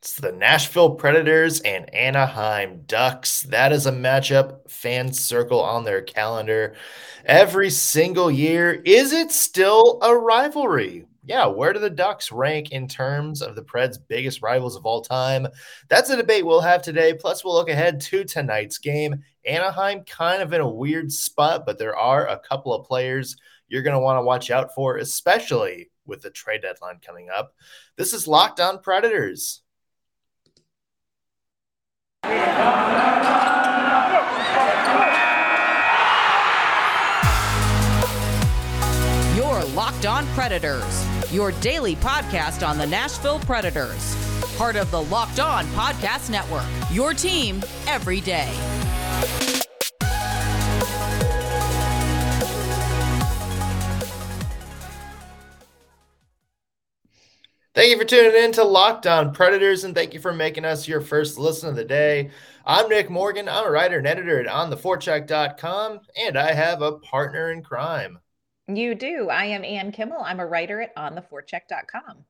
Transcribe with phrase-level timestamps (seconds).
[0.00, 3.42] It's the Nashville Predators and Anaheim Ducks.
[3.42, 6.76] That is a matchup fans circle on their calendar
[7.24, 8.80] every single year.
[8.84, 11.06] Is it still a rivalry?
[11.24, 15.02] Yeah, where do the Ducks rank in terms of the Preds' biggest rivals of all
[15.02, 15.48] time?
[15.88, 17.12] That's a debate we'll have today.
[17.12, 19.24] Plus, we'll look ahead to tonight's game.
[19.44, 23.36] Anaheim kind of in a weird spot, but there are a couple of players
[23.66, 27.52] you're going to want to watch out for, especially with the trade deadline coming up.
[27.96, 29.62] This is Locked On Predators.
[39.48, 44.16] Your Locked On Predators, your daily podcast on the Nashville Predators.
[44.56, 48.52] Part of the Locked On Podcast Network, your team every day.
[57.78, 60.88] Thank you for tuning in to Locked On Predators, and thank you for making us
[60.88, 62.32] your first listen of the day.
[62.66, 63.48] I'm Nick Morgan.
[63.48, 68.18] I'm a writer and editor at ontheforecheck.com, and I have a partner in crime.
[68.66, 69.28] You do.
[69.30, 70.20] I am Ann Kimmel.
[70.20, 72.24] I'm a writer at ontheforecheck.com.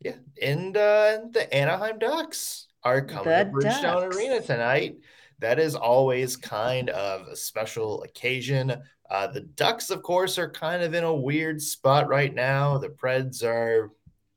[0.00, 4.16] Yeah, and uh, the Anaheim Ducks are coming the to Bridgestone Ducks.
[4.16, 4.96] Arena tonight.
[5.40, 8.80] That is always kind of a special occasion.
[9.10, 12.78] Uh, the Ducks, of course, are kind of in a weird spot right now.
[12.78, 13.90] The Preds are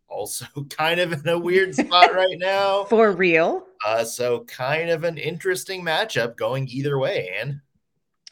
[0.07, 2.83] also kind of in a weird spot right now.
[2.89, 3.65] For real.
[3.85, 7.61] Uh, so kind of an interesting matchup going either way, Anne.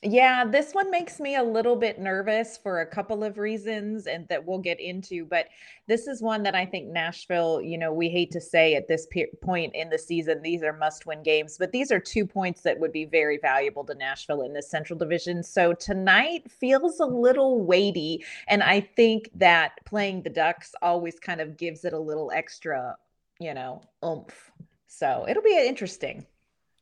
[0.04, 4.28] Yeah, this one makes me a little bit nervous for a couple of reasons and
[4.28, 5.26] that we'll get into.
[5.26, 5.48] But
[5.88, 9.08] this is one that I think Nashville, you know, we hate to say at this
[9.10, 12.62] pe- point in the season, these are must win games, but these are two points
[12.62, 15.42] that would be very valuable to Nashville in this Central Division.
[15.42, 18.24] So tonight feels a little weighty.
[18.48, 22.96] And I think that playing the Ducks always kind of gives it a little extra,
[23.40, 24.52] you know, oomph.
[24.88, 26.28] So it'll be interesting.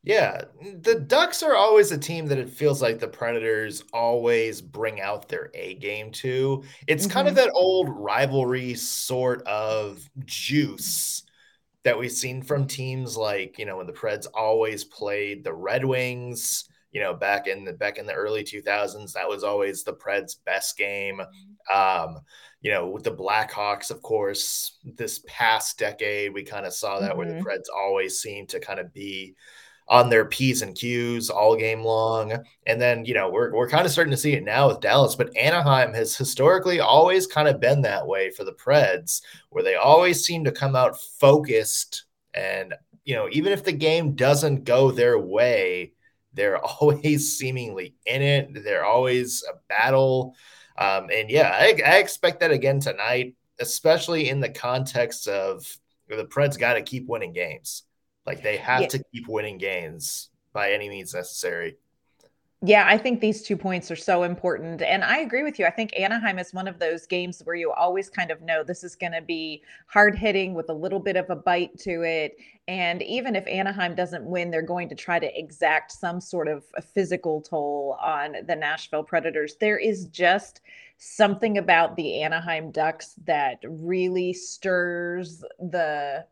[0.05, 0.41] Yeah,
[0.81, 5.30] the Ducks are always a team that it feels like the Predators always bring out
[5.30, 6.64] their A game to.
[6.87, 7.14] It's mm-hmm.
[7.14, 7.45] kind of mm-hmm.
[7.45, 11.23] that old rivalry sort of juice
[11.83, 15.86] that we've seen from teams like, you know, when the Preds always played the Red
[15.86, 19.93] Wings, you know, back in the back in the early 2000s, that was always the
[19.93, 21.21] Preds best game.
[21.73, 22.19] Um,
[22.61, 27.11] you know, with the Blackhawks, of course, this past decade, we kind of saw that
[27.11, 27.17] mm-hmm.
[27.17, 27.47] where the mm-hmm.
[27.47, 29.36] Preds always seemed to kind of be
[29.93, 32.43] on their P's and Q's all game long.
[32.65, 35.14] And then, you know, we're, we're kind of starting to see it now with Dallas,
[35.14, 39.21] but Anaheim has historically always kind of been that way for the Preds,
[39.52, 42.05] where they always seem to come out focused.
[42.33, 42.73] And,
[43.05, 45.93] you know, even if the game doesn't go their way,
[46.33, 48.64] they're always seemingly in it.
[48.64, 50.36] They're always a battle.
[50.75, 55.77] Um, and yeah, I, I expect that again tonight, especially in the context of
[56.10, 57.83] the Preds got to keep winning games.
[58.26, 58.88] Like they have yeah.
[58.88, 61.78] to keep winning games by any means necessary.
[62.66, 64.82] Yeah, I think these two points are so important.
[64.82, 65.66] And I agree with you.
[65.66, 68.86] I think Anaheim is one of those games where you always kind of know this
[68.86, 72.38] is going to be hard hitting with a little bit of a bite to it.
[72.70, 76.64] And even if Anaheim doesn't win, they're going to try to exact some sort of
[76.78, 79.58] a physical toll on the Nashville Predators.
[79.60, 80.61] There is just
[80.98, 86.26] something about the Anaheim Ducks that really stirs the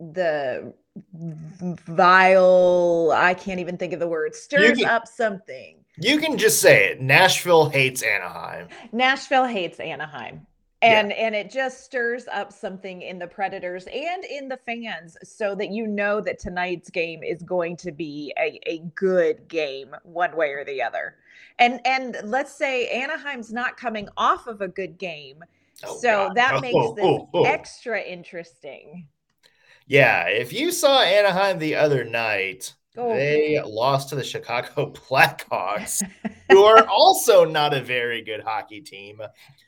[0.00, 0.74] the
[1.12, 5.84] vile i can't even think of the word stirs can, up something.
[5.96, 7.00] You can just say it.
[7.00, 8.68] Nashville hates anaheim.
[8.92, 10.46] Nashville hates anaheim.
[10.82, 11.16] And yeah.
[11.16, 15.70] and it just stirs up something in the predators and in the fans so that
[15.70, 20.50] you know that tonight's game is going to be a, a good game one way
[20.50, 21.14] or the other.
[21.58, 25.42] And and let's say anaheim's not coming off of a good game.
[25.84, 26.36] Oh, so God.
[26.36, 27.44] that oh, makes oh, this oh, oh.
[27.44, 29.06] extra interesting
[29.86, 33.12] yeah, if you saw Anaheim the other night, oh.
[33.12, 36.02] they lost to the Chicago Blackhawks,
[36.50, 39.20] who are also not a very good hockey team.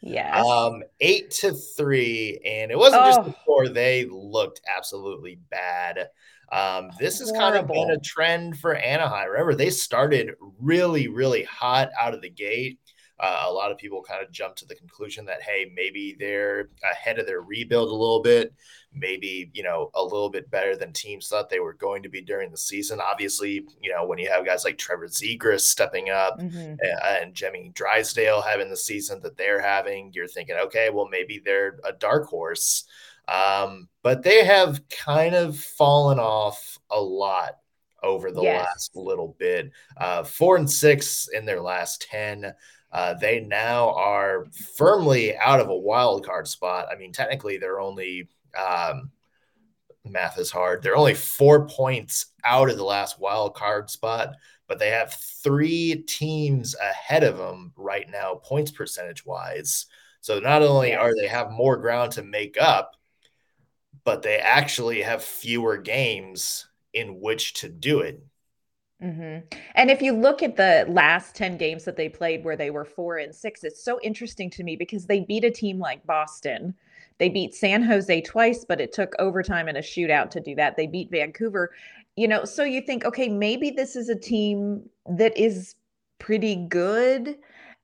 [0.02, 0.42] Yeah.
[0.42, 3.06] Um, eight to three, and it wasn't oh.
[3.06, 6.08] just before they looked absolutely bad.
[6.52, 9.30] Um, this has kind of been a trend for Anaheim.
[9.30, 10.30] Remember, they started
[10.60, 12.78] really, really hot out of the gate.
[13.18, 16.68] Uh, a lot of people kind of jump to the conclusion that hey, maybe they're
[16.90, 18.52] ahead of their rebuild a little bit,
[18.92, 22.20] maybe you know a little bit better than teams thought they were going to be
[22.20, 23.00] during the season.
[23.00, 26.56] Obviously, you know when you have guys like Trevor Zegras stepping up mm-hmm.
[26.56, 31.40] and, and Jamie Drysdale having the season that they're having, you're thinking, okay, well maybe
[31.44, 32.84] they're a dark horse.
[33.28, 37.58] Um, but they have kind of fallen off a lot
[38.02, 38.64] over the yes.
[38.64, 39.72] last little bit.
[39.96, 42.52] Uh, four and six in their last 10.
[42.96, 44.46] Uh, they now are
[44.78, 46.88] firmly out of a wild card spot.
[46.90, 48.26] I mean, technically, they're only
[48.58, 49.10] um,
[50.02, 50.82] math is hard.
[50.82, 54.30] They're only four points out of the last wild card spot,
[54.66, 59.84] but they have three teams ahead of them right now, points percentage wise.
[60.22, 62.96] So not only are they have more ground to make up,
[64.04, 68.24] but they actually have fewer games in which to do it.
[69.02, 69.46] Mm-hmm.
[69.74, 72.84] And if you look at the last 10 games that they played where they were
[72.84, 76.74] four and six, it's so interesting to me because they beat a team like Boston.
[77.18, 80.76] They beat San Jose twice, but it took overtime and a shootout to do that.
[80.76, 81.72] They beat Vancouver.
[82.16, 85.74] You know, so you think, okay, maybe this is a team that is
[86.18, 87.36] pretty good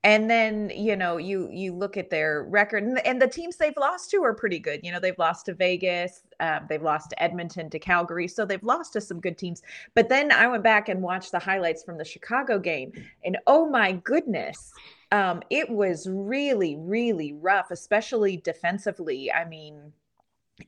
[0.05, 3.57] and then you know you you look at their record and the, and the, teams
[3.57, 7.11] they've lost to are pretty good you know they've lost to vegas uh, they've lost
[7.11, 9.63] to edmonton to calgary so they've lost to some good teams.
[9.95, 12.93] But then i went back and watched the highlights from the chicago game
[13.25, 14.73] and oh my goodness
[15.13, 19.31] um, it was really really rough especially defensively.
[19.31, 19.93] I mean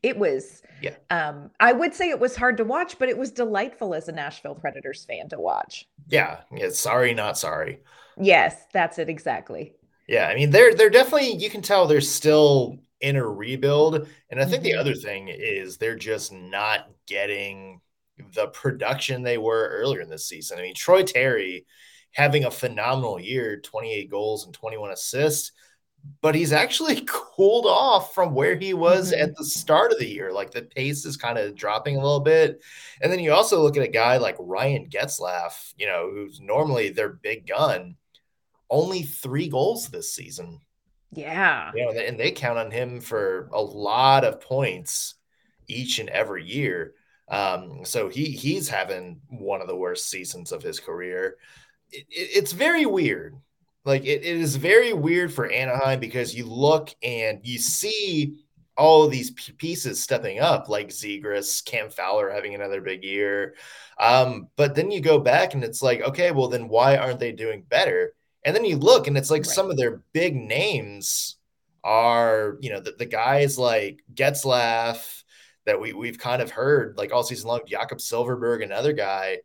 [0.02, 0.94] it was yeah.
[1.10, 4.12] um i would say it was hard to watch but it was delightful as a
[4.12, 5.88] nashville predators fan to watch.
[6.08, 7.80] Yeah yeah sorry not sorry
[8.18, 9.74] Yes, that's it exactly.
[10.08, 14.40] Yeah, I mean they're they're definitely you can tell they're still in a rebuild, and
[14.40, 14.72] I think mm-hmm.
[14.72, 17.80] the other thing is they're just not getting
[18.34, 20.58] the production they were earlier in this season.
[20.58, 21.66] I mean Troy Terry
[22.12, 25.50] having a phenomenal year, 28 goals and 21 assists,
[26.20, 29.22] but he's actually cooled off from where he was mm-hmm.
[29.22, 30.32] at the start of the year.
[30.32, 32.62] Like the pace is kind of dropping a little bit.
[33.00, 36.90] And then you also look at a guy like Ryan Getzlaf, you know, who's normally
[36.90, 37.96] their big gun
[38.74, 40.60] only three goals this season.
[41.12, 41.70] Yeah.
[41.74, 45.14] You know, and they count on him for a lot of points
[45.68, 46.94] each and every year.
[47.28, 51.36] Um, so he he's having one of the worst seasons of his career.
[51.90, 53.36] It, it, it's very weird.
[53.84, 58.34] Like it, it is very weird for Anaheim because you look and you see
[58.76, 63.54] all these pieces stepping up, like Zegras, Cam Fowler having another big year.
[64.00, 67.30] Um, but then you go back and it's like, okay, well then why aren't they
[67.30, 68.14] doing better?
[68.44, 69.54] And then you look and it's like right.
[69.54, 71.36] some of their big names
[71.82, 75.22] are, you know, the, the guys like Getzlaf
[75.66, 79.38] that we, we've kind of heard like all season long, Jakob Silfverberg, another guy,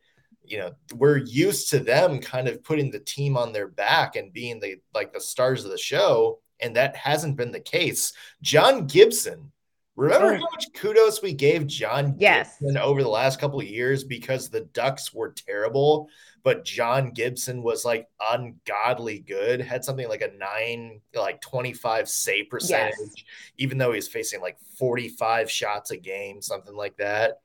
[0.44, 4.34] you know, we're used to them kind of putting the team on their back and
[4.34, 6.40] being the like the stars of the show.
[6.60, 8.12] And that hasn't been the case.
[8.42, 9.52] John Gibson,
[9.96, 12.58] remember how much kudos we gave John yes.
[12.60, 16.10] Gibson over the last couple of years because the Ducks were terrible
[16.44, 22.50] but John Gibson was like ungodly good, had something like a nine, like 25 save
[22.50, 23.24] percentage, yes.
[23.58, 27.40] even though he's facing like 45 shots a game, something like that.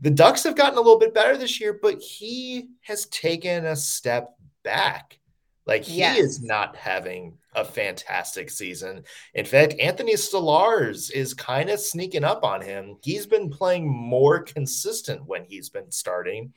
[0.00, 3.76] The Ducks have gotten a little bit better this year, but he has taken a
[3.76, 5.18] step back.
[5.66, 6.18] Like he yes.
[6.18, 9.02] is not having a fantastic season.
[9.34, 12.96] In fact, Anthony Stolarz is kind of sneaking up on him.
[13.02, 16.52] He's been playing more consistent when he's been starting.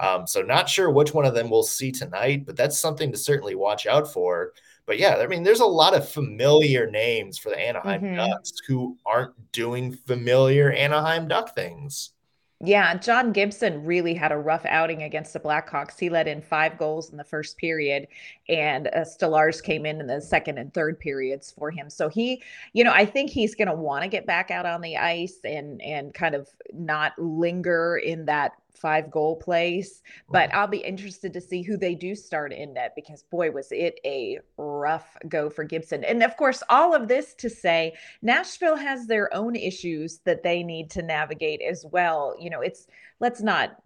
[0.00, 3.18] Um, so not sure which one of them we'll see tonight, but that's something to
[3.18, 4.52] certainly watch out for.
[4.86, 8.16] But yeah, I mean, there's a lot of familiar names for the Anaheim mm-hmm.
[8.16, 12.12] Ducks who aren't doing familiar Anaheim Duck things.
[12.60, 15.96] Yeah, John Gibson really had a rough outing against the Blackhawks.
[15.96, 18.08] He let in five goals in the first period,
[18.48, 21.88] and uh, Stolarz came in in the second and third periods for him.
[21.88, 24.80] So he, you know, I think he's going to want to get back out on
[24.80, 30.02] the ice and and kind of not linger in that five goal place.
[30.30, 33.72] But I'll be interested to see who they do start in net because boy, was
[33.72, 36.04] it a rough go for Gibson.
[36.04, 40.62] And of course, all of this to say Nashville has their own issues that they
[40.62, 42.34] need to navigate as well.
[42.38, 42.86] You know, it's
[43.20, 43.76] let's not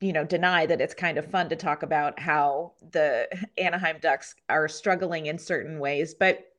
[0.00, 4.34] you know deny that it's kind of fun to talk about how the Anaheim Ducks
[4.48, 6.53] are struggling in certain ways, but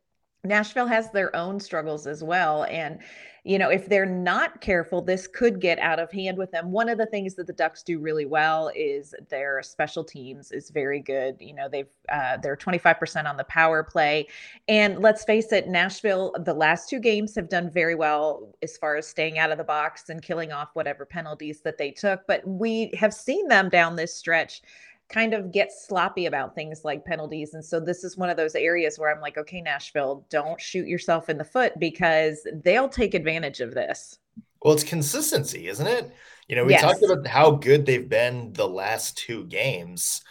[0.46, 3.00] Nashville has their own struggles as well and
[3.46, 6.72] you know, if they're not careful, this could get out of hand with them.
[6.72, 10.72] One of the things that the Ducks do really well is their special teams is
[10.72, 11.36] very good.
[11.40, 14.28] You know, they've uh, they're 25% on the power play,
[14.68, 18.96] and let's face it, Nashville the last two games have done very well as far
[18.96, 22.26] as staying out of the box and killing off whatever penalties that they took.
[22.26, 24.64] But we have seen them down this stretch
[25.10, 27.54] kind of get sloppy about things like penalties.
[27.54, 30.88] And so this is one of those areas where I'm like, okay, Nashville, don't shoot
[30.88, 34.18] yourself in the foot because they'll take advantage of this.
[34.62, 36.12] Well, it's consistency, isn't it?
[36.48, 36.82] You know, we yes.
[36.82, 40.22] talked about how good they've been the last two games.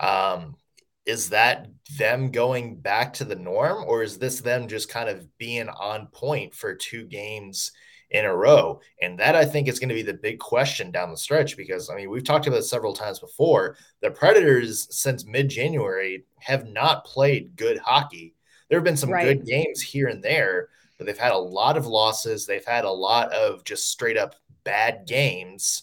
[0.00, 0.56] Um,
[1.04, 1.66] is that
[1.98, 6.06] them going back to the norm, or is this them just kind of being on
[6.06, 7.72] point for two games
[8.12, 8.80] in a row.
[9.00, 11.90] And that I think is going to be the big question down the stretch because
[11.90, 13.76] I mean, we've talked about several times before.
[14.00, 18.34] The Predators, since mid January, have not played good hockey.
[18.68, 19.24] There have been some right.
[19.24, 22.46] good games here and there, but they've had a lot of losses.
[22.46, 25.82] They've had a lot of just straight up bad games.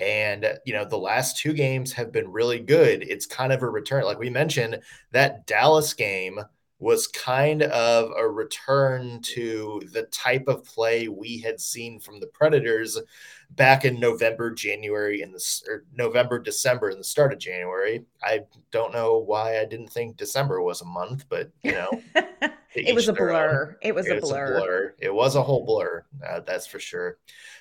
[0.00, 3.02] And, you know, the last two games have been really good.
[3.02, 4.04] It's kind of a return.
[4.04, 4.80] Like we mentioned,
[5.12, 6.38] that Dallas game
[6.80, 12.26] was kind of a return to the type of play we had seen from the
[12.28, 12.98] Predators
[13.50, 18.04] back in November, January, in the November, December, in the start of January.
[18.22, 21.90] I don't know why I didn't think December was a month, but you know,
[22.86, 23.76] it was a blur.
[23.82, 24.56] It was a blur.
[24.56, 24.94] a blur.
[24.98, 26.04] It was a whole blur.
[26.26, 27.18] Uh, that's for sure.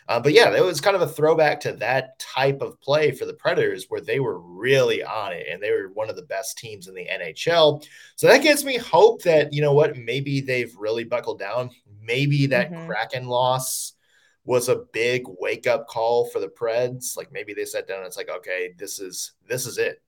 [0.07, 3.25] Uh, but yeah, it was kind of a throwback to that type of play for
[3.25, 6.57] the Predators where they were really on it and they were one of the best
[6.57, 7.85] teams in the NHL.
[8.15, 11.71] So that gives me hope that, you know what, maybe they've really buckled down.
[12.01, 12.87] Maybe that mm-hmm.
[12.87, 13.93] Kraken loss
[14.45, 17.17] was a big wake up call for the Preds.
[17.17, 20.01] Like maybe they sat down and it's like, okay, this is this is it.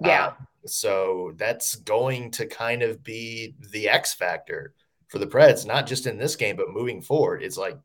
[0.00, 0.26] Yeah.
[0.26, 0.32] Uh,
[0.66, 4.74] so that's going to kind of be the X factor
[5.08, 7.42] for the Preds, not just in this game, but moving forward.
[7.42, 7.78] It's like,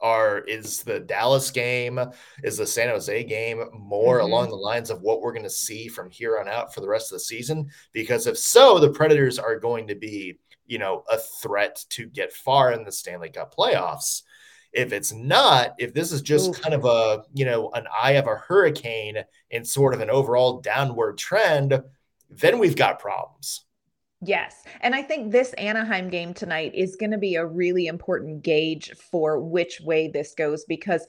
[0.00, 1.98] are is the Dallas game,
[2.44, 4.26] is the San Jose game more mm-hmm.
[4.26, 6.88] along the lines of what we're going to see from here on out for the
[6.88, 7.68] rest of the season?
[7.92, 12.32] Because if so, the Predators are going to be, you know, a threat to get
[12.32, 14.22] far in the Stanley Cup playoffs.
[14.72, 18.26] If it's not, if this is just kind of a, you know, an eye of
[18.26, 19.16] a hurricane
[19.50, 21.82] and sort of an overall downward trend,
[22.30, 23.64] then we've got problems.
[24.20, 24.64] Yes.
[24.80, 28.90] And I think this Anaheim game tonight is going to be a really important gauge
[29.10, 31.06] for which way this goes because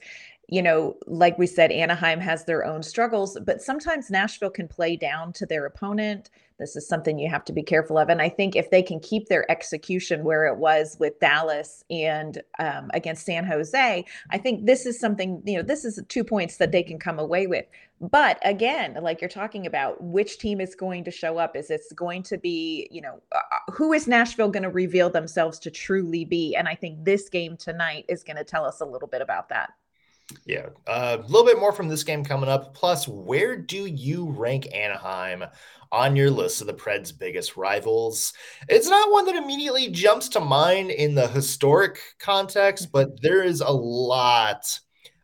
[0.50, 4.96] you know, like we said, Anaheim has their own struggles, but sometimes Nashville can play
[4.96, 6.28] down to their opponent.
[6.58, 8.08] This is something you have to be careful of.
[8.08, 12.42] And I think if they can keep their execution where it was with Dallas and
[12.58, 16.56] um, against San Jose, I think this is something, you know, this is two points
[16.56, 17.66] that they can come away with.
[18.00, 21.54] But again, like you're talking about, which team is going to show up?
[21.54, 25.10] Is it's going to be, you know, uh, uh who is Nashville going to reveal
[25.10, 26.56] themselves to truly be?
[26.56, 29.48] And I think this game tonight is going to tell us a little bit about
[29.50, 29.74] that.
[30.46, 32.74] Yeah, uh, a little bit more from this game coming up.
[32.74, 35.44] Plus, where do you rank Anaheim
[35.92, 38.32] on your list of the Preds' biggest rivals?
[38.68, 43.60] It's not one that immediately jumps to mind in the historic context, but there is
[43.60, 44.78] a lot,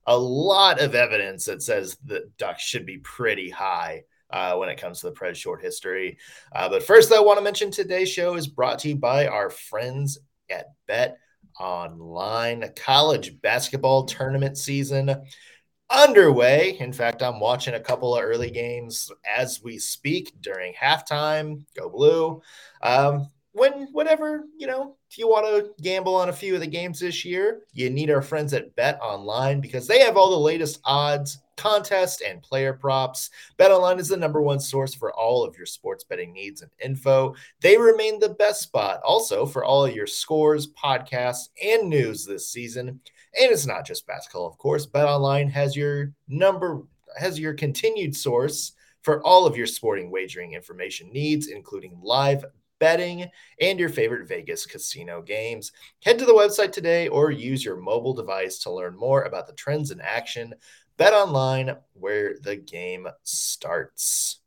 [0.07, 4.05] a lot of evidence that says the Ducks should be pretty high.
[4.29, 6.19] Uh, when it comes to the Preds short history.
[6.53, 9.51] Uh, but first, I want to mention today's show is brought to you by our
[9.51, 10.19] friends
[10.51, 11.19] at Bet
[11.61, 12.71] online.
[12.77, 15.25] College basketball tournament season
[15.91, 16.77] underway.
[16.81, 21.65] In fact, I'm watching a couple of early games as we speak during halftime.
[21.77, 22.43] Go blue.
[22.83, 26.67] Um, when whatever you know if you want to gamble on a few of the
[26.67, 30.37] games this year you need our friends at bet online because they have all the
[30.37, 33.31] latest odds contest and player props.
[33.57, 36.71] Bet online is the number one source for all of your sports betting needs and
[36.85, 37.35] info.
[37.61, 42.51] They remain the best spot also for all of your scores podcasts and news this
[42.51, 42.89] season.
[42.89, 43.01] And
[43.35, 44.87] it's not just basketball of course.
[44.87, 46.83] Bet online has your number
[47.19, 48.73] has your continued source
[49.03, 52.45] for all of your sporting wagering information needs, including live
[52.79, 53.29] betting,
[53.61, 55.73] and your favorite Vegas casino games.
[56.05, 59.55] Head to the website today or use your mobile device to learn more about the
[59.55, 60.55] trends in action.
[60.97, 64.41] Bet online where the game starts.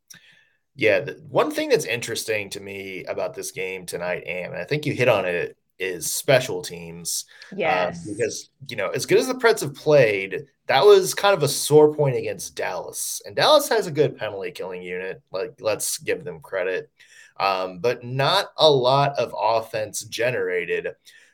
[0.74, 4.86] Yeah, the, one thing that's interesting to me about this game tonight, and I think
[4.86, 7.24] you hit on it, is special teams.
[7.52, 8.06] Um, yes.
[8.06, 11.42] Um, because, you know, as good as the Preds have played, that was kind of
[11.42, 13.22] a sore point against Dallas.
[13.24, 15.22] And Dallas has a good penalty killing unit.
[15.32, 16.90] Like, let's give them credit
[17.40, 20.88] um, but not a lot of offense generated.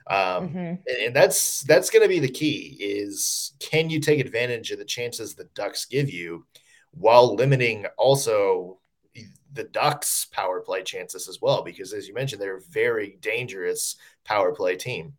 [0.08, 1.04] Um, mm-hmm.
[1.04, 4.84] and that's that's going to be the key is can you take advantage of the
[4.84, 6.46] chances the ducks give you
[6.92, 8.78] while limiting also
[9.52, 13.96] the ducks power play chances as well because as you mentioned they're a very dangerous
[14.24, 15.12] power play team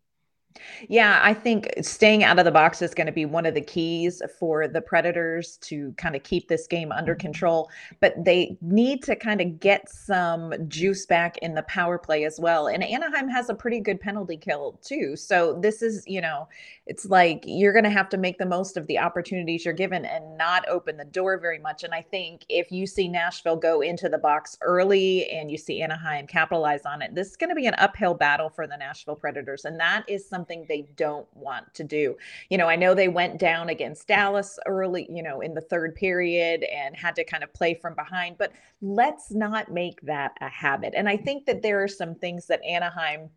[0.88, 3.60] yeah, I think staying out of the box is going to be one of the
[3.60, 7.20] keys for the Predators to kind of keep this game under mm-hmm.
[7.20, 7.70] control.
[8.00, 12.38] But they need to kind of get some juice back in the power play as
[12.40, 12.68] well.
[12.68, 15.16] And Anaheim has a pretty good penalty kill too.
[15.16, 16.48] So this is, you know,
[16.86, 20.04] it's like you're going to have to make the most of the opportunities you're given
[20.04, 21.84] and not open the door very much.
[21.84, 25.82] And I think if you see Nashville go into the box early and you see
[25.82, 29.16] Anaheim capitalize on it, this is going to be an uphill battle for the Nashville
[29.16, 29.64] Predators.
[29.64, 32.16] And that is something something they don't want to do.
[32.48, 35.94] You know, I know they went down against Dallas early, you know, in the third
[35.94, 40.48] period and had to kind of play from behind, but let's not make that a
[40.48, 40.94] habit.
[40.96, 43.30] And I think that there are some things that Anaheim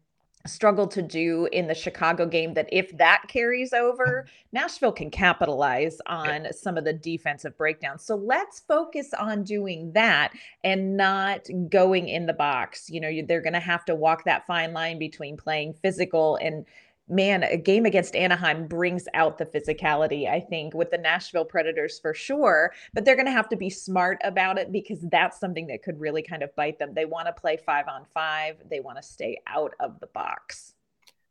[0.46, 5.98] struggled to do in the Chicago game that if that carries over, Nashville can capitalize
[6.08, 8.04] on some of the defensive breakdowns.
[8.04, 12.90] So let's focus on doing that and not going in the box.
[12.90, 16.66] You know, they're going to have to walk that fine line between playing physical and
[17.12, 22.00] man, a game against Anaheim brings out the physicality, I think, with the Nashville Predators
[22.00, 22.74] for sure.
[22.94, 26.00] But they're going to have to be smart about it because that's something that could
[26.00, 26.94] really kind of bite them.
[26.94, 30.71] They want to play five on five, they want to stay out of the box.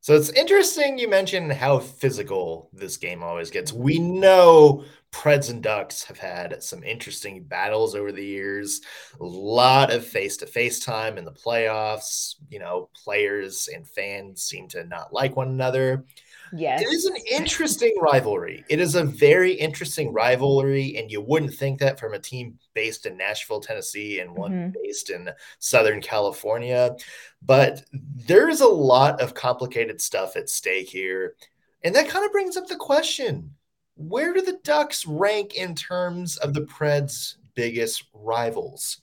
[0.03, 3.71] So it's interesting you mentioned how physical this game always gets.
[3.71, 8.81] We know Preds and Ducks have had some interesting battles over the years.
[9.21, 12.37] A lot of face to face time in the playoffs.
[12.49, 16.07] You know, players and fans seem to not like one another.
[16.53, 16.83] Yes.
[16.83, 18.65] It is an interesting rivalry.
[18.69, 23.07] It is a very interesting rivalry, and you wouldn't think that from a team based
[23.07, 24.71] in Nashville, Tennessee, and one mm-hmm.
[24.83, 26.97] based in Southern California.
[27.43, 31.37] But there's a lot of complicated stuff at stake here.
[31.83, 33.55] And that kind of brings up the question
[33.97, 39.03] where do the Ducks rank in terms of the Preds' biggest rivals?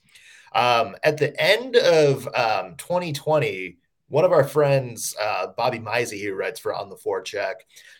[0.52, 3.76] Um, at the end of um, 2020,
[4.08, 7.54] one of our friends, uh, Bobby Misey, who writes for On the Forecheck,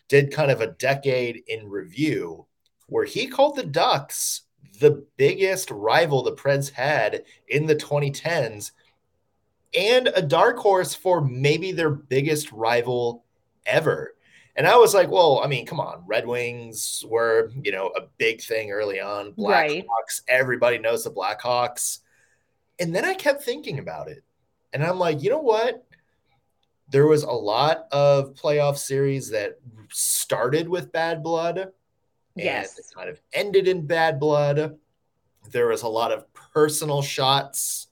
[0.07, 2.45] did kind of a decade in review
[2.87, 4.41] where he called the Ducks
[4.79, 8.71] the biggest rival the Preds had in the 2010s
[9.77, 13.23] and a dark horse for maybe their biggest rival
[13.65, 14.15] ever.
[14.55, 16.03] And I was like, well, I mean, come on.
[16.07, 19.31] Red Wings were, you know, a big thing early on.
[19.33, 20.21] Blackhawks, right.
[20.27, 21.99] everybody knows the Blackhawks.
[22.79, 24.23] And then I kept thinking about it.
[24.73, 25.85] And I'm like, you know what?
[26.89, 29.59] There was a lot of playoff series that
[29.91, 31.71] started with bad blood.
[32.35, 32.79] Yes.
[32.93, 34.77] kind of ended in bad blood.
[35.51, 37.87] There was a lot of personal shots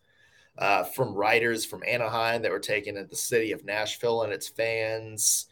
[0.58, 4.48] uh, from writers from Anaheim that were taken at the city of Nashville and its
[4.48, 5.48] fans.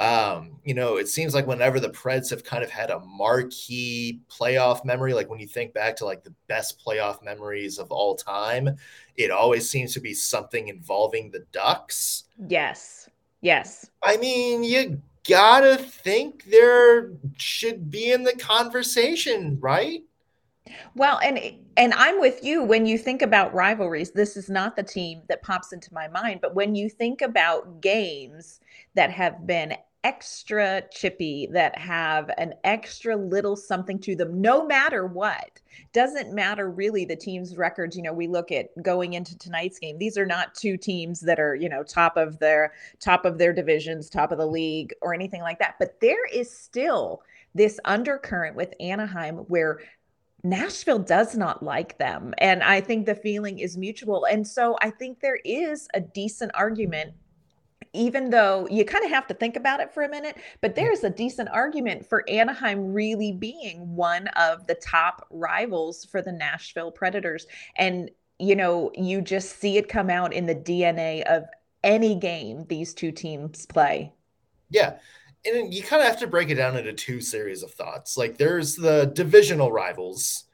[0.00, 4.20] Um, you know, it seems like whenever the Preds have kind of had a marquee
[4.28, 8.16] playoff memory, like when you think back to like the best playoff memories of all
[8.16, 8.76] time,
[9.16, 12.24] it always seems to be something involving the Ducks.
[12.48, 13.08] Yes.
[13.42, 13.90] Yes.
[14.02, 20.02] I mean, you gotta think there should be in the conversation, right?
[20.94, 21.38] Well, and
[21.76, 24.12] and I'm with you when you think about rivalries.
[24.12, 27.80] This is not the team that pops into my mind, but when you think about
[27.80, 28.60] games
[28.94, 35.06] that have been extra chippy that have an extra little something to them no matter
[35.06, 35.60] what
[35.92, 39.96] doesn't matter really the team's records you know we look at going into tonight's game
[39.98, 43.52] these are not two teams that are you know top of their top of their
[43.52, 47.22] divisions top of the league or anything like that but there is still
[47.54, 49.78] this undercurrent with Anaheim where
[50.44, 52.34] Nashville does not like them.
[52.38, 54.24] And I think the feeling is mutual.
[54.24, 57.12] And so I think there is a decent argument
[57.92, 61.04] even though you kind of have to think about it for a minute, but there's
[61.04, 66.90] a decent argument for Anaheim really being one of the top rivals for the Nashville
[66.90, 67.46] Predators.
[67.76, 71.44] And, you know, you just see it come out in the DNA of
[71.84, 74.12] any game these two teams play.
[74.70, 74.94] Yeah.
[75.44, 78.16] And you kind of have to break it down into two series of thoughts.
[78.16, 80.44] Like there's the divisional rivals,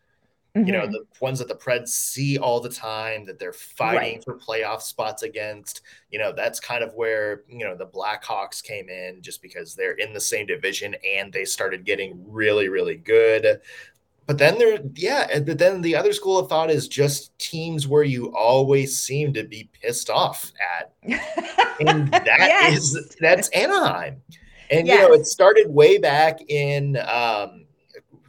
[0.59, 0.67] Mm-hmm.
[0.67, 0.93] You know, mm-hmm.
[0.93, 4.25] the ones that the Preds see all the time that they're fighting right.
[4.25, 5.83] for playoff spots against.
[6.11, 9.93] You know, that's kind of where, you know, the Blackhawks came in just because they're
[9.93, 13.61] in the same division and they started getting really, really good.
[14.27, 18.03] But then there, yeah, but then the other school of thought is just teams where
[18.03, 20.93] you always seem to be pissed off at.
[21.81, 22.95] and that yes.
[22.95, 24.21] is that's Anaheim.
[24.71, 25.01] And yes.
[25.01, 27.65] you know, it started way back in um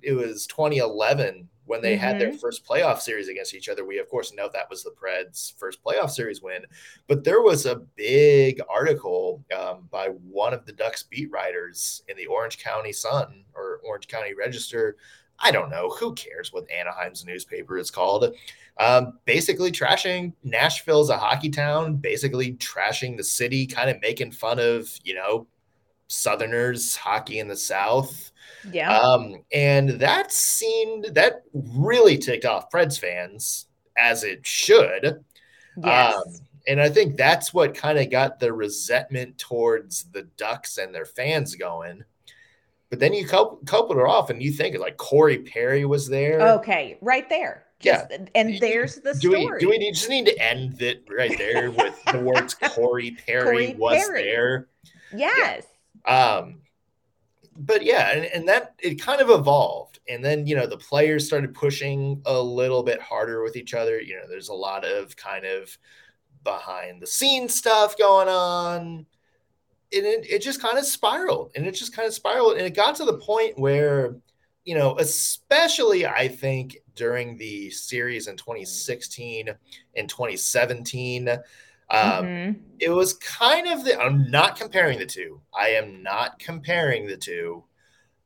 [0.02, 2.04] it was 2011 when they mm-hmm.
[2.04, 2.38] had their mm-hmm.
[2.38, 3.86] first playoff series against each other.
[3.86, 6.64] We, of course, know that was the Preds' first playoff series win.
[7.08, 12.18] But there was a big article um, by one of the Ducks beat writers in
[12.18, 14.96] the Orange County Sun or Orange County Register.
[15.38, 15.92] I don't know.
[15.92, 18.34] Who cares what Anaheim's newspaper is called?
[18.80, 24.32] Um, basically, trashing Nashville as a hockey town, basically trashing the city, kind of making
[24.32, 25.46] fun of, you know,
[26.10, 28.32] Southerners hockey in the South.
[28.70, 28.98] Yeah.
[28.98, 33.68] Um, and that seemed that really ticked off Preds fans
[33.98, 35.24] as it should.
[35.82, 36.16] Yes.
[36.16, 36.24] Um,
[36.68, 41.06] and I think that's what kind of got the resentment towards the Ducks and their
[41.06, 42.04] fans going.
[42.90, 46.42] But then you couple, couple it off and you think like Corey Perry was there.
[46.56, 47.66] Okay, right there.
[47.80, 48.18] Just, yeah.
[48.36, 49.46] And there's the do story.
[49.46, 53.44] We, do we just need to end it right there with the words Corey Perry
[53.44, 54.24] Corey was Perry.
[54.24, 54.68] there?
[55.16, 55.66] Yes.
[56.06, 56.62] Um,
[57.56, 60.00] but yeah, and, and that it kind of evolved.
[60.08, 64.00] And then, you know, the players started pushing a little bit harder with each other.
[64.00, 65.78] You know, there's a lot of kind of
[66.44, 69.06] behind the scenes stuff going on.
[69.92, 72.58] And it, it just kind of spiraled and it just kind of spiraled.
[72.58, 74.16] And it got to the point where,
[74.64, 79.50] you know, especially I think during the series in 2016
[79.96, 81.30] and 2017,
[81.92, 82.60] Um, mm-hmm.
[82.80, 85.42] It was kind of the, I'm not comparing the two.
[85.58, 87.64] I am not comparing the two,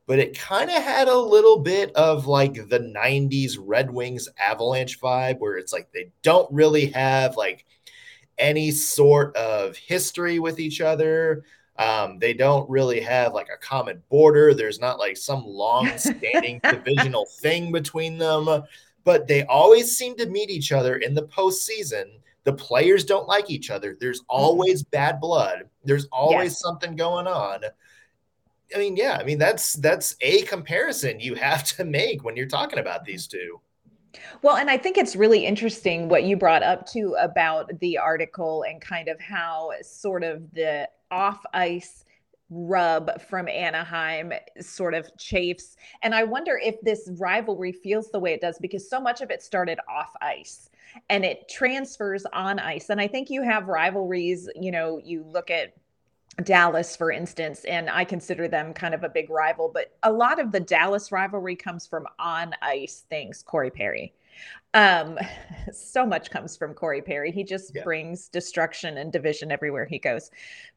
[0.05, 4.99] but it kind of had a little bit of like the 90s Red Wings Avalanche
[4.99, 7.65] vibe where it's like they don't really have like
[8.37, 11.43] any sort of history with each other.
[11.77, 14.53] Um, they don't really have like a common border.
[14.53, 18.63] There's not like some long standing divisional thing between them,
[19.03, 22.19] but they always seem to meet each other in the postseason.
[22.43, 23.95] The players don't like each other.
[23.99, 24.35] There's mm-hmm.
[24.35, 25.69] always bad blood.
[25.83, 26.59] There's always yes.
[26.59, 27.61] something going on.
[28.73, 32.47] I mean, yeah, I mean that's that's a comparison you have to make when you're
[32.47, 33.59] talking about these two.
[34.41, 38.63] Well, and I think it's really interesting what you brought up too about the article
[38.63, 42.05] and kind of how sort of the off ice
[42.49, 45.75] rub from Anaheim sort of chafes.
[46.01, 49.31] And I wonder if this rivalry feels the way it does because so much of
[49.31, 50.69] it started off ice
[51.09, 52.89] and it transfers on ice.
[52.89, 55.73] And I think you have rivalries, you know, you look at
[56.43, 60.39] Dallas, for instance, and I consider them kind of a big rival, but a lot
[60.39, 64.13] of the Dallas rivalry comes from on ice things, Corey Perry.
[64.73, 65.19] Um,
[65.71, 67.31] so much comes from Corey Perry.
[67.31, 67.83] He just yeah.
[67.83, 70.31] brings destruction and division everywhere he goes.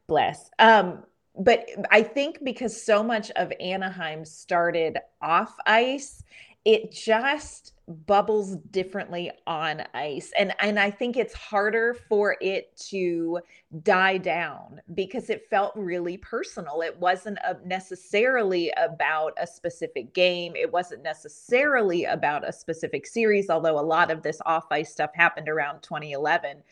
[0.05, 0.51] Bless.
[0.59, 1.03] Um,
[1.37, 6.23] but I think because so much of Anaheim started off ice,
[6.65, 7.73] it just
[8.05, 10.33] bubbles differently on ice.
[10.37, 13.39] And and I think it's harder for it to
[13.83, 16.81] die down because it felt really personal.
[16.81, 20.57] It wasn't a, necessarily about a specific game.
[20.57, 25.11] It wasn't necessarily about a specific series although a lot of this off ice stuff
[25.13, 26.63] happened around 2011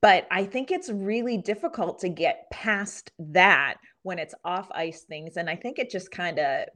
[0.00, 5.36] but I think it's really difficult to get past that when it's off ice things
[5.36, 6.66] and I think it just kind of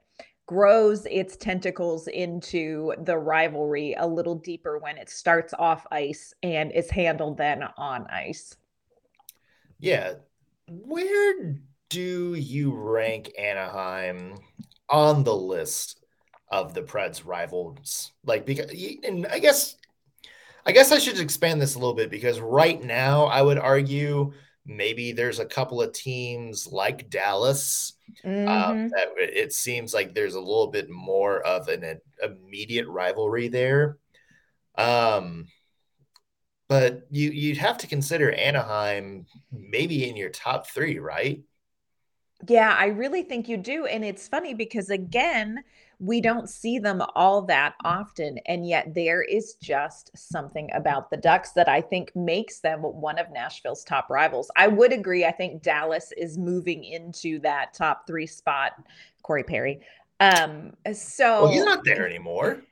[0.47, 6.71] grows its tentacles into the rivalry a little deeper when it starts off ice and
[6.73, 8.57] is handled then on ice.
[9.79, 10.15] Yeah.
[10.69, 11.57] Where
[11.89, 14.37] do you rank Anaheim
[14.89, 16.05] on the list
[16.51, 18.13] of the Preds rivals?
[18.25, 18.71] Like because
[19.03, 19.77] and I guess
[20.67, 24.33] I guess I should expand this a little bit because right now I would argue
[24.67, 28.49] maybe there's a couple of teams like Dallas um, mm-hmm.
[28.49, 33.49] um, that it seems like there's a little bit more of an, an immediate rivalry
[33.49, 33.99] there.
[34.77, 35.47] Um,
[36.69, 41.43] but you you'd have to consider Anaheim maybe in your top three, right?
[42.49, 45.63] Yeah, I really think you do, and it's funny because again,
[45.99, 48.39] we don't see them all that often.
[48.47, 53.19] And yet there is just something about the Ducks that I think makes them one
[53.19, 54.51] of Nashville's top rivals.
[54.57, 55.25] I would agree.
[55.25, 58.73] I think Dallas is moving into that top three spot,
[59.23, 59.81] Corey Perry.
[60.21, 62.63] Um, so well, he's not there anymore.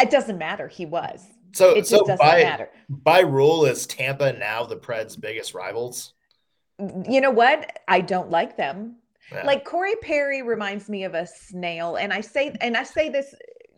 [0.00, 0.68] It doesn't matter.
[0.68, 1.26] He was.
[1.52, 2.70] So it so by, matter.
[2.88, 6.14] By rule, is Tampa now the Preds' biggest rivals?
[6.78, 7.80] You know what?
[7.88, 8.96] I don't like them.
[9.32, 9.44] Yeah.
[9.44, 13.34] Like Corey Perry reminds me of a snail, and I say and I say this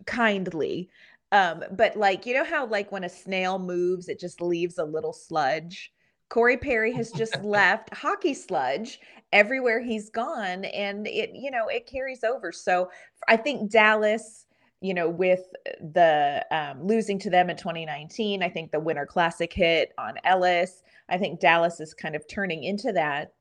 [0.07, 0.91] kindly,
[1.31, 4.85] um, but like you know how like when a snail moves, it just leaves a
[4.85, 5.93] little sludge.
[6.29, 9.01] Corey Perry has just left hockey sludge
[9.33, 12.53] everywhere he's gone, and it you know it carries over.
[12.53, 12.91] So
[13.29, 14.47] I think Dallas
[14.83, 15.45] you know, with
[15.81, 20.83] the um, losing to them in 2019, I think the Winter Classic hit on Ellis.
[21.09, 23.33] I think Dallas is kind of turning into that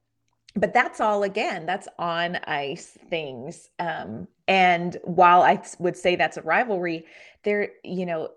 [0.55, 6.37] but that's all again that's on ice things um and while i would say that's
[6.37, 7.05] a rivalry
[7.43, 8.29] there you know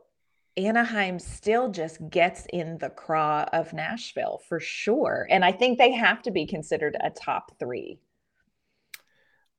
[0.56, 5.92] anaheim still just gets in the craw of nashville for sure and i think they
[5.92, 7.98] have to be considered a top three.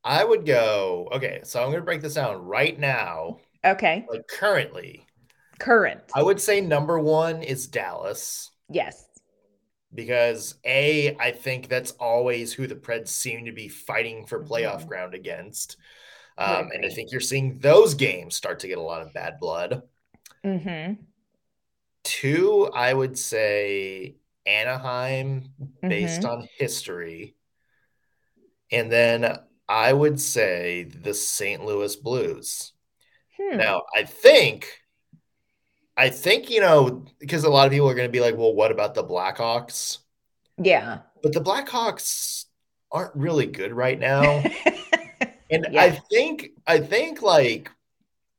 [0.08, 3.40] I would go okay so i'm going to break this down right now.
[3.66, 4.06] Okay.
[4.08, 5.08] Like currently
[5.58, 6.04] current.
[6.14, 8.52] I would say number one is dallas.
[8.70, 9.15] Yes
[9.96, 14.80] because a I think that's always who the Preds seem to be fighting for playoff
[14.80, 14.88] mm-hmm.
[14.88, 15.78] ground against,
[16.38, 19.40] um, and I think you're seeing those games start to get a lot of bad
[19.40, 19.84] blood.
[20.44, 21.02] Mm-hmm.
[22.04, 25.50] Two, I would say Anaheim,
[25.82, 26.42] based mm-hmm.
[26.42, 27.36] on history,
[28.72, 31.66] and then I would say the St.
[31.66, 32.74] Louis Blues.
[33.38, 33.58] Hmm.
[33.58, 34.82] Now, I think
[35.98, 38.54] I think, you know, because a lot of people are going to be like, well,
[38.54, 40.00] what about the Blackhawks?
[40.58, 41.00] Yeah.
[41.24, 42.46] But the Blackhawks
[42.92, 44.22] aren't really good right now.
[45.50, 45.84] and yeah.
[45.84, 47.72] I think, I think like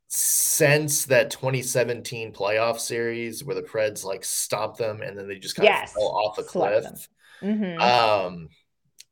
[0.09, 5.57] since that 2017 playoff series where the Preds like stomped them and then they just
[5.57, 5.90] kind yes.
[5.90, 7.09] of fell off a cliff.
[7.42, 7.81] Mm-hmm.
[7.81, 8.49] Um,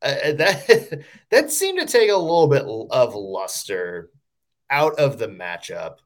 [0.01, 4.11] uh, that that seemed to take a little bit of luster
[4.69, 5.97] out of the matchup.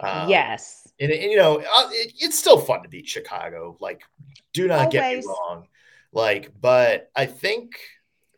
[0.00, 0.87] Um, yes.
[1.00, 3.76] And, and you know, uh, it, it's still fun to beat Chicago.
[3.80, 4.02] Like,
[4.52, 4.92] do not Always.
[4.92, 5.66] get me wrong.
[6.12, 7.78] Like, but I think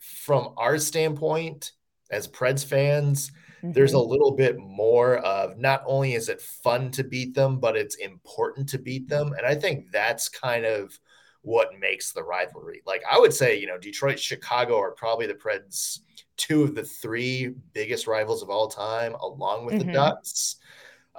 [0.01, 1.73] from our standpoint
[2.11, 3.73] as Preds fans, mm-hmm.
[3.73, 7.77] there's a little bit more of not only is it fun to beat them, but
[7.77, 9.33] it's important to beat them.
[9.33, 10.99] And I think that's kind of
[11.43, 12.83] what makes the rivalry.
[12.87, 16.01] Like I would say, you know, Detroit, Chicago are probably the Preds
[16.37, 19.89] two of the three biggest rivals of all time, along with mm-hmm.
[19.89, 20.57] the Ducks.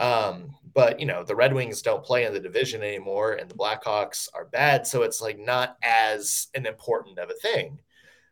[0.01, 3.55] Um, but you know, the Red Wings don't play in the division anymore, and the
[3.55, 7.79] Blackhawks are bad, so it's like not as an important of a thing.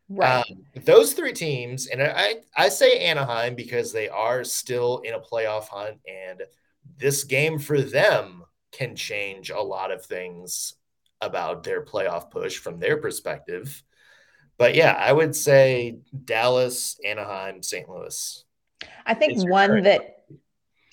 [0.10, 0.44] Right.
[0.50, 5.20] Um, those three teams, and I, I say Anaheim because they are still in a
[5.20, 6.42] playoff hunt, and
[6.98, 10.74] this game for them can change a lot of things
[11.22, 13.84] about their playoff push from their perspective.
[14.58, 17.88] But yeah, I would say Dallas, Anaheim, St.
[17.88, 18.44] Louis.
[19.06, 20.19] I think one that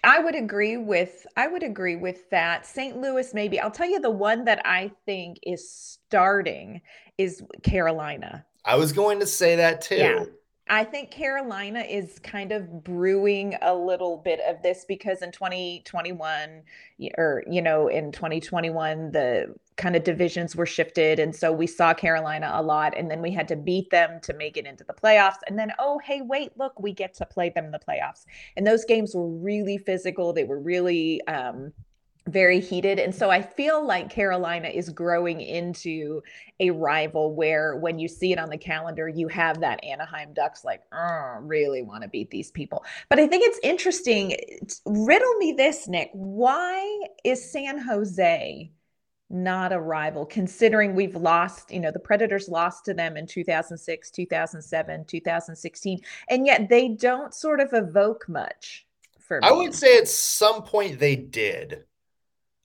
[0.05, 2.67] I would agree with I would agree with that.
[2.67, 2.97] St.
[2.97, 3.59] Louis maybe.
[3.61, 6.81] I'll tell you the one that I think is starting
[7.19, 8.45] is Carolina.
[8.65, 9.97] I was going to say that too.
[9.97, 10.25] Yeah.
[10.69, 16.63] I think Carolina is kind of brewing a little bit of this because in 2021
[17.17, 21.95] or you know in 2021 the kind of divisions were shifted and so we saw
[21.95, 24.93] Carolina a lot and then we had to beat them to make it into the
[24.93, 28.25] playoffs and then oh hey wait look we get to play them in the playoffs.
[28.57, 31.73] And those games were really physical, they were really um
[32.29, 32.99] very heated.
[32.99, 36.23] And so I feel like Carolina is growing into
[36.61, 40.65] a rival where when you see it on the calendar, you have that Anaheim Ducks
[40.65, 42.85] like, oh, really want to beat these people.
[43.09, 44.37] But I think it's interesting.
[44.85, 46.11] Riddle me this, Nick.
[46.13, 48.73] Why is San Jose
[49.29, 54.11] not a rival considering we've lost you know the predators lost to them in 2006
[54.13, 58.87] 2007 2016 and yet they don't sort of evoke much
[59.19, 59.49] for me.
[59.49, 61.83] i would say at some point they did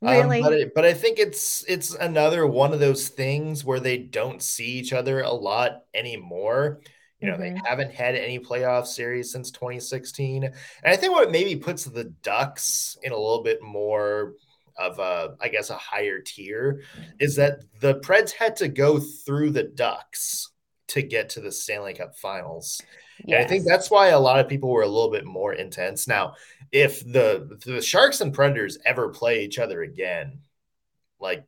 [0.01, 0.39] really?
[0.39, 3.97] Um, but, it, but I think it's it's another one of those things where they
[3.97, 6.81] don't see each other a lot anymore.
[7.19, 7.55] You know, mm-hmm.
[7.55, 10.43] they haven't had any playoff series since 2016.
[10.43, 14.33] And I think what maybe puts the Ducks in a little bit more
[14.75, 16.81] of a, I guess, a higher tier
[17.19, 20.51] is that the Preds had to go through the Ducks
[20.87, 22.81] to get to the Stanley Cup finals.
[23.25, 23.37] Yes.
[23.37, 26.07] And I think that's why a lot of people were a little bit more intense.
[26.07, 26.35] Now,
[26.71, 30.39] if the the Sharks and Predators ever play each other again,
[31.19, 31.45] like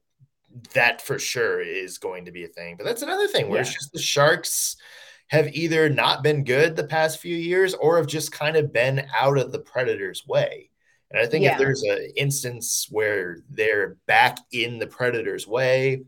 [0.74, 2.76] that for sure is going to be a thing.
[2.78, 3.62] But that's another thing where yeah.
[3.62, 4.76] it's just the Sharks
[5.28, 9.08] have either not been good the past few years or have just kind of been
[9.18, 10.70] out of the Predators' way.
[11.10, 11.54] And I think yeah.
[11.54, 16.04] if there's an instance where they're back in the Predators' way,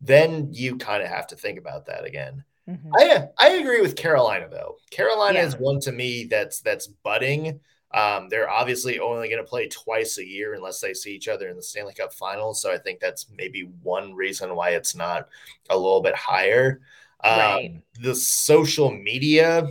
[0.00, 2.44] then you kind of have to think about that again.
[2.68, 2.90] Mm-hmm.
[2.96, 4.76] I I agree with Carolina though.
[4.90, 5.46] Carolina yeah.
[5.46, 7.60] is one to me that's that's budding.
[7.94, 11.48] Um, they're obviously only going to play twice a year unless they see each other
[11.48, 12.60] in the Stanley Cup Finals.
[12.60, 15.28] So I think that's maybe one reason why it's not
[15.70, 16.80] a little bit higher.
[17.22, 17.82] Um, right.
[18.02, 19.68] The social media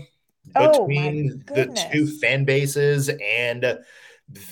[0.56, 3.80] oh, between oh, the two fan bases and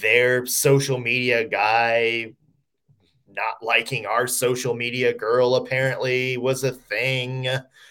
[0.01, 2.33] their social media guy
[3.33, 7.47] not liking our social media girl apparently was a thing.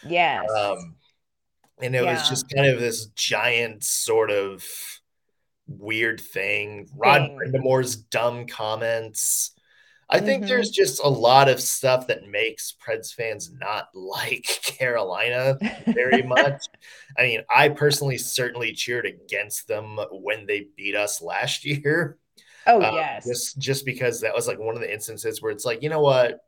[0.06, 0.50] Yes.
[0.50, 0.96] Um,
[1.80, 2.12] and it yeah.
[2.12, 4.64] was just kind of this giant sort of
[5.66, 6.88] weird thing.
[6.96, 9.52] Rod Brind'Amour's dumb comments.
[10.12, 10.48] I think mm-hmm.
[10.48, 16.62] there's just a lot of stuff that makes Preds fans not like Carolina very much.
[17.18, 22.18] I mean, I personally certainly cheered against them when they beat us last year.
[22.66, 23.26] Oh, um, yes.
[23.26, 26.00] Just just because that was like one of the instances where it's like, you know
[26.00, 26.40] what?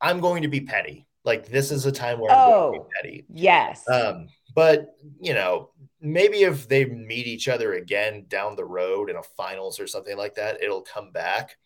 [0.00, 1.06] I'm going to be petty.
[1.24, 3.24] Like this is a time where I'm oh, going to be oh, petty.
[3.32, 3.88] Yes.
[3.88, 9.16] Um, but you know, maybe if they meet each other again down the road in
[9.16, 11.56] a finals or something like that, it'll come back.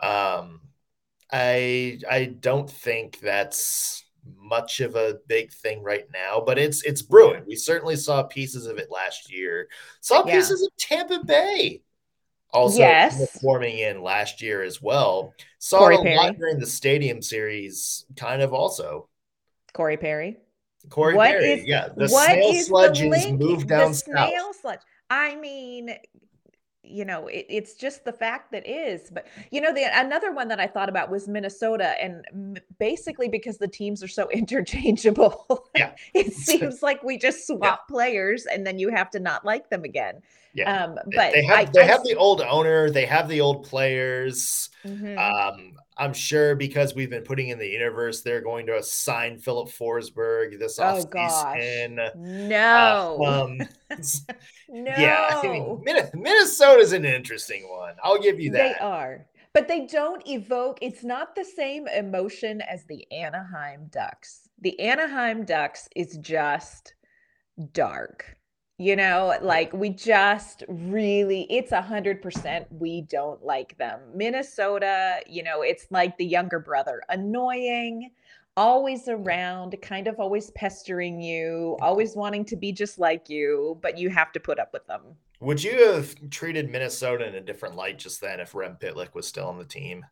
[0.00, 0.60] Um,
[1.32, 4.04] I I don't think that's
[4.36, 7.44] much of a big thing right now, but it's it's brewing.
[7.46, 9.68] We certainly saw pieces of it last year.
[10.00, 10.66] Saw pieces yeah.
[10.66, 11.82] of Tampa Bay
[12.52, 13.38] also yes.
[13.40, 15.34] forming in last year as well.
[15.58, 16.16] Saw Corey a Perry.
[16.16, 19.08] lot during the Stadium Series, kind of also.
[19.72, 20.38] Corey Perry.
[20.88, 21.88] Corey what Perry, is, yeah.
[21.94, 24.30] The snail sludges moved down the south.
[24.30, 24.80] Snail sludge.
[25.10, 25.94] I mean,
[26.82, 29.10] you know, it, it's just the fact that is.
[29.10, 33.58] But you know, the another one that I thought about was Minnesota, and basically because
[33.58, 35.92] the teams are so interchangeable, yeah.
[36.14, 37.76] it seems like we just swap yeah.
[37.94, 40.22] players, and then you have to not like them again.
[40.58, 43.40] Yeah, um, but they have I, they I, have the old owner, they have the
[43.40, 44.70] old players.
[44.84, 45.18] Mm-hmm.
[45.18, 49.68] Um, I'm sure because we've been putting in the universe, they're going to assign Filip
[49.68, 51.58] Forsberg this oh gosh,
[52.16, 53.58] no, uh, um,
[54.68, 55.40] no, yeah.
[55.42, 55.82] I mean,
[56.14, 57.94] Minnesota's an interesting one.
[58.02, 58.78] I'll give you that.
[58.78, 60.78] They are, but they don't evoke.
[60.82, 64.48] It's not the same emotion as the Anaheim Ducks.
[64.60, 66.94] the Anaheim Ducks is just
[67.72, 68.37] dark.
[68.80, 72.66] You know, like we just really, it's a hundred percent.
[72.70, 74.00] We don't like them.
[74.14, 78.12] Minnesota, you know, it's like the younger brother, annoying,
[78.56, 83.98] always around, kind of always pestering you, always wanting to be just like you, but
[83.98, 85.02] you have to put up with them.
[85.40, 89.26] Would you have treated Minnesota in a different light just then if Rem Pitlick was
[89.26, 90.06] still on the team?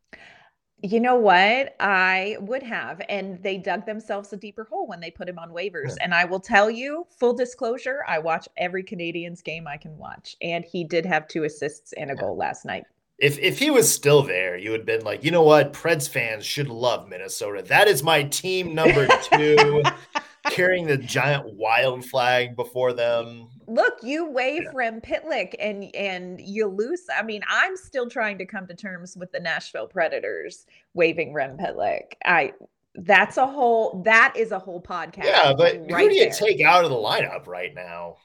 [0.82, 1.74] You know what?
[1.80, 3.00] I would have.
[3.08, 5.96] And they dug themselves a deeper hole when they put him on waivers.
[5.96, 6.04] Yeah.
[6.04, 10.36] And I will tell you, full disclosure, I watch every Canadiens game I can watch.
[10.42, 12.20] And he did have two assists and a yeah.
[12.20, 12.84] goal last night.
[13.18, 15.72] If if he was still there, you would have been like, you know what?
[15.72, 17.62] Preds fans should love Minnesota.
[17.62, 19.82] That is my team number two.
[20.50, 23.48] carrying the giant wild flag before them.
[23.68, 24.70] Look, you wave yeah.
[24.74, 27.02] Rem Pitlick and and you lose.
[27.14, 31.56] I mean, I'm still trying to come to terms with the Nashville Predators waving Rem
[31.56, 32.14] Pitlick.
[32.24, 32.52] I
[32.94, 35.24] that's a whole that is a whole podcast.
[35.24, 36.32] Yeah, but right who do you there.
[36.32, 38.16] take out of the lineup right now?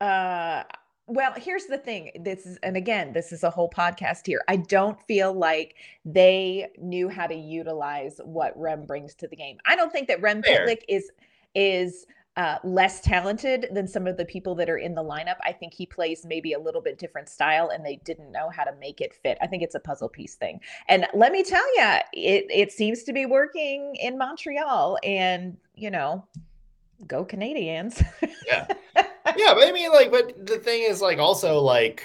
[0.00, 0.64] Uh
[1.10, 2.10] well, here's the thing.
[2.20, 4.42] This is, and again, this is a whole podcast here.
[4.46, 9.56] I don't feel like they knew how to utilize what Rem brings to the game.
[9.64, 10.66] I don't think that Rem Fair.
[10.66, 11.10] Pitlick is
[11.54, 12.06] is
[12.38, 15.34] uh, less talented than some of the people that are in the lineup.
[15.44, 18.62] I think he plays maybe a little bit different style, and they didn't know how
[18.62, 19.36] to make it fit.
[19.42, 20.60] I think it's a puzzle piece thing.
[20.88, 24.98] And let me tell you, it it seems to be working in Montreal.
[25.02, 26.24] And you know,
[27.06, 28.02] go Canadiens.
[28.46, 28.66] yeah.
[29.36, 32.02] Yeah, but I mean, like, but the thing is, like, also, like,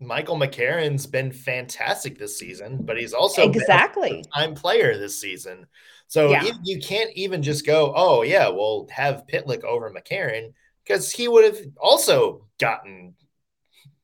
[0.00, 5.66] Michael McCarron's been fantastic this season, but he's also exactly time player this season.
[6.08, 6.50] So yeah.
[6.64, 11.44] you can't even just go, oh yeah, we'll have Pitlick over McCarron because he would
[11.44, 13.14] have also gotten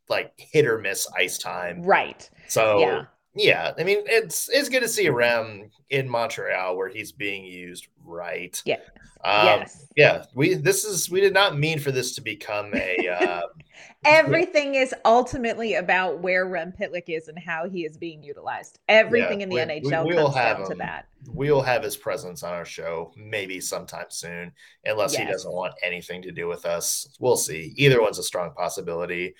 [0.08, 1.82] like hit or miss ice time.
[1.82, 2.28] Right.
[2.46, 3.04] So yeah.
[3.34, 7.88] yeah, I mean it's it's good to see Rem in Montreal where he's being used
[8.04, 8.60] right.
[8.66, 8.80] Yeah.
[9.24, 9.86] Um, yes.
[9.96, 10.24] Yeah.
[10.34, 13.08] We this is we did not mean for this to become a.
[13.08, 13.42] Uh,
[14.04, 18.78] Everything is ultimately about where Rem Pitlick is and how he is being utilized.
[18.88, 21.06] Everything yeah, in the we, NHL we, comes down him, to that.
[21.28, 24.52] We'll have his presence on our show maybe sometime soon,
[24.84, 25.22] unless yes.
[25.22, 27.16] he doesn't want anything to do with us.
[27.18, 27.72] We'll see.
[27.76, 29.34] Either one's a strong possibility.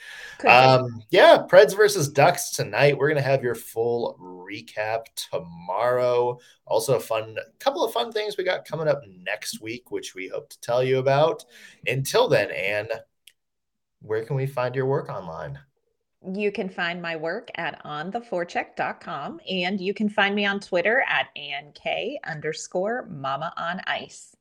[0.48, 2.96] Um, yeah, Preds versus Ducks tonight.
[2.96, 6.38] We're gonna have your full recap tomorrow.
[6.66, 10.28] Also, a fun couple of fun things we got coming up next week, which we
[10.28, 11.44] hope to tell you about.
[11.86, 12.88] Until then, Anne
[14.04, 15.58] where can we find your work online?
[16.32, 21.28] You can find my work at ontheforecheck.com and you can find me on Twitter at
[21.36, 24.34] AnnK underscore mama on ice.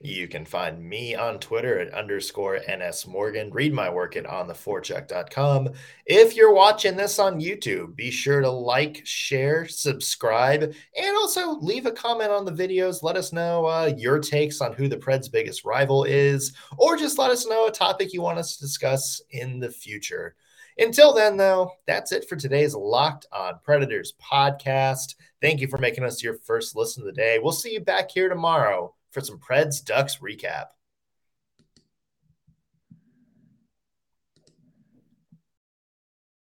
[0.00, 3.50] You can find me on Twitter at underscore NS Morgan.
[3.50, 5.70] Read my work at ontheforecheck.com.
[6.04, 11.86] If you're watching this on YouTube, be sure to like, share, subscribe, and also leave
[11.86, 13.02] a comment on the videos.
[13.02, 17.18] Let us know uh, your takes on who the Preds' biggest rival is, or just
[17.18, 20.36] let us know a topic you want us to discuss in the future.
[20.78, 25.14] Until then, though, that's it for today's Locked on Predators podcast.
[25.40, 27.38] Thank you for making us your first listen of the day.
[27.42, 30.66] We'll see you back here tomorrow for some Preds Ducks recap.